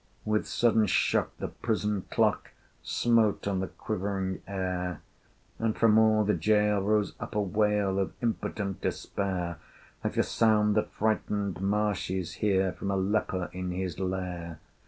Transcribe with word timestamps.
With 0.25 0.47
sudden 0.47 0.87
shock 0.87 1.37
the 1.37 1.49
prison 1.49 2.05
clock 2.09 2.49
Smote 2.81 3.47
on 3.47 3.59
the 3.59 3.69
shivering 3.85 4.41
air, 4.47 5.03
And 5.59 5.77
from 5.77 5.99
all 5.99 6.23
the 6.23 6.33
gaol 6.33 6.81
rose 6.81 7.13
up 7.19 7.35
a 7.35 7.39
wail 7.39 7.99
Of 7.99 8.13
impotent 8.19 8.81
despair, 8.81 9.59
Like 10.03 10.13
the 10.13 10.23
sound 10.23 10.73
that 10.73 10.89
frightened 10.89 11.61
marshes 11.61 12.33
hear 12.41 12.71
From 12.71 12.89
a 12.89 12.97
leper 12.97 13.51
in 13.53 13.69
his 13.69 13.99
lair. 13.99 14.57